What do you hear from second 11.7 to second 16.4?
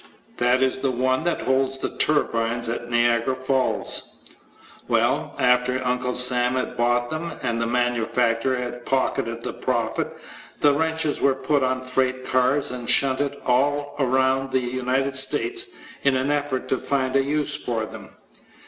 freight cars and shunted all around the United States in an